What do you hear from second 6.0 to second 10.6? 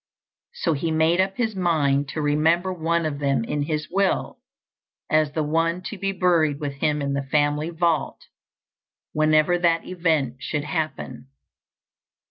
buried with him in the family vault, whenever that event